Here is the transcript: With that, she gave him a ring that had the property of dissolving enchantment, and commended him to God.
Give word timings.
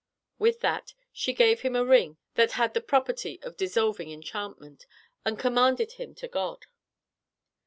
With 0.39 0.61
that, 0.61 0.95
she 1.13 1.31
gave 1.31 1.61
him 1.61 1.75
a 1.75 1.85
ring 1.85 2.17
that 2.33 2.53
had 2.53 2.73
the 2.73 2.81
property 2.81 3.39
of 3.43 3.55
dissolving 3.55 4.09
enchantment, 4.09 4.87
and 5.23 5.37
commended 5.37 5.91
him 5.91 6.15
to 6.15 6.27
God. 6.27 6.65